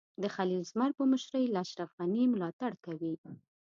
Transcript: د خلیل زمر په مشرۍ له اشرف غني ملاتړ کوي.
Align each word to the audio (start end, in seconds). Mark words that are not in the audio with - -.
د 0.21 0.23
خلیل 0.35 0.63
زمر 0.71 0.91
په 0.99 1.03
مشرۍ 1.11 1.45
له 1.53 1.59
اشرف 1.65 1.89
غني 1.97 2.23
ملاتړ 2.33 2.71
کوي. 2.85 3.13